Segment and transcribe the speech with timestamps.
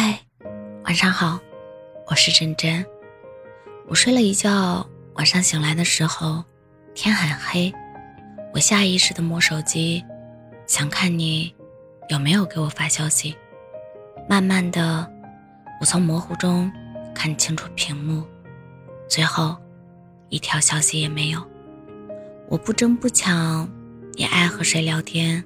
[0.00, 0.16] 嗨，
[0.84, 1.40] 晚上好，
[2.06, 2.86] 我是真真。
[3.88, 6.44] 我睡了一觉，晚上醒来的时候，
[6.94, 7.74] 天很黑。
[8.54, 10.04] 我下意识的摸手机，
[10.68, 11.52] 想看你
[12.10, 13.36] 有没有给我发消息。
[14.28, 15.04] 慢慢的，
[15.80, 16.70] 我从模糊中
[17.12, 18.22] 看清楚屏幕，
[19.08, 19.56] 最后
[20.28, 21.44] 一条消息也没有。
[22.46, 23.68] 我不争不抢，
[24.12, 25.42] 你爱和谁聊天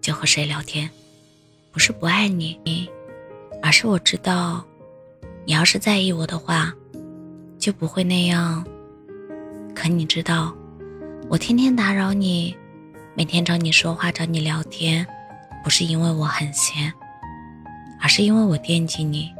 [0.00, 0.88] 就和谁聊天，
[1.72, 2.88] 不是不爱你。
[3.62, 4.64] 而是我知道，
[5.44, 6.72] 你要是在意我的话，
[7.58, 8.64] 就不会那样。
[9.74, 10.54] 可你知道，
[11.28, 12.56] 我天天打扰你，
[13.14, 15.06] 每天找你说话、找你聊天，
[15.62, 16.92] 不是因为我很闲，
[18.00, 19.30] 而是因为我惦记你，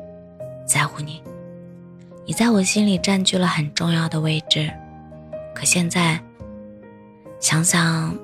[0.66, 1.23] 在乎你。
[2.27, 4.70] 你在我心里占据了很重要的位置。
[5.55, 6.20] 可现在
[7.41, 8.16] 想想，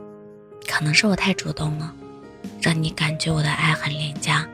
[0.69, 1.93] 可能是我太主动了，
[2.61, 4.47] 让你感觉我的爱很廉价。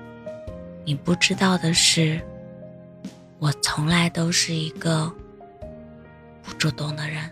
[0.85, 2.21] 你不知道的是，
[3.39, 5.11] 我从来都是一个
[6.43, 7.31] 不主动的人。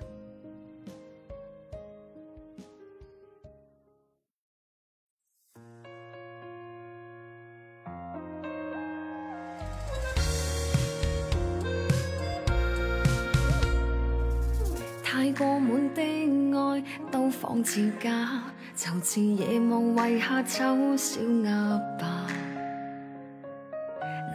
[15.02, 18.42] 太过满的爱都仿似假，
[18.74, 22.26] 就似夜幕遗下丑小鸭吧。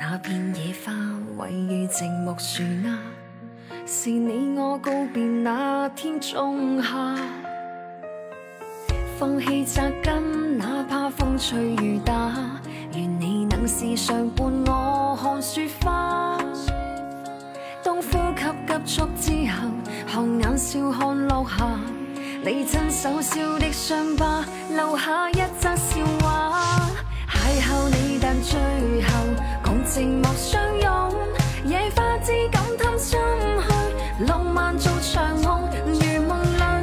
[0.07, 0.93] 那片野花
[1.35, 2.95] 位于静木树丫，
[3.87, 7.17] 是你我告别那天仲夏。
[9.17, 12.31] 放弃扎根，哪怕风吹雨打，
[12.93, 16.37] 愿你能时常伴我看雪花。
[17.83, 19.71] 当呼吸急促之后，
[20.07, 21.79] 看眼笑看落下，
[22.43, 26.64] 你亲手烧的伤疤，留下一则笑话。
[35.13, 35.69] 漫做长梦。
[35.85, 36.31] 如梦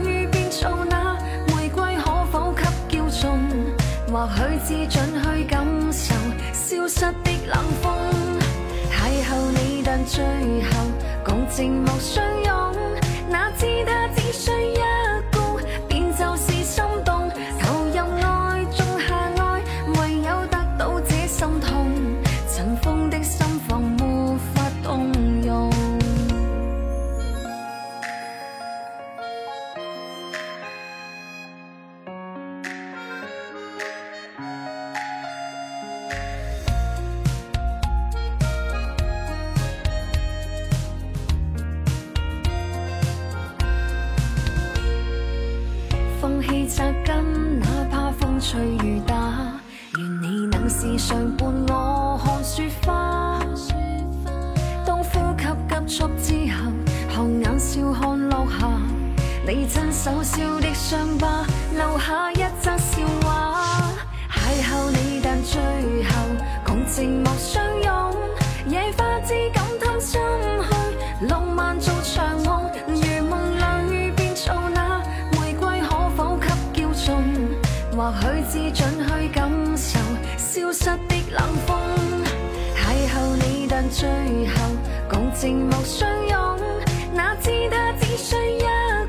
[0.05, 1.17] 里变做那
[1.49, 3.41] 玫瑰，可否给叫中？
[4.13, 6.15] 或许只准去感受
[6.53, 7.93] 消失的冷风。
[8.91, 10.71] 邂逅你，但最后
[11.25, 12.75] 共寂寞相拥。
[13.29, 14.07] 哪知他
[48.53, 49.15] 吹雨打，
[49.97, 53.41] 愿你能时常伴我看雪花。
[54.85, 56.71] 当呼吸急促之后，
[57.11, 58.69] 看眼笑看落下，
[59.47, 63.89] 你亲手烧的伤疤，留下一则笑话。
[64.31, 65.12] 邂逅你，
[78.21, 79.99] 许只准去感受
[80.37, 81.79] 消失的冷风，
[82.77, 84.09] 邂逅你，但最
[84.49, 84.55] 后
[85.09, 86.59] 共寂寞相拥。
[87.15, 88.65] 哪知他只需一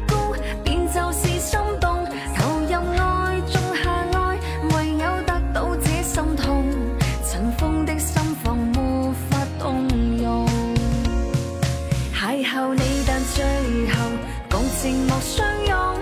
[0.07, 2.05] 顾，便就是心动。
[2.35, 4.37] 投入爱，种下爱，
[4.75, 6.65] 唯有得到这心痛。
[7.29, 9.87] 尘封的心房没法动
[10.17, 10.47] 容。
[12.15, 13.43] 邂逅你，但最
[13.93, 14.09] 后
[14.49, 15.97] 共寂寞相拥。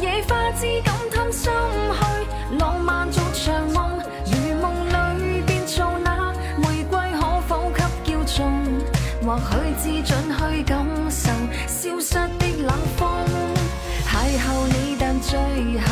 [0.00, 1.50] 野花枝感贪心。
[10.02, 11.30] 准去感受
[11.66, 13.00] 消失的冷风。
[14.06, 15.86] 邂逅你，但最后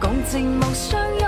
[0.00, 1.19] 共寂寞相拥，